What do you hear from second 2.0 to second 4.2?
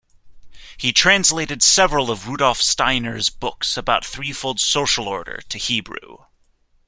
of Rudolf Steiner's books about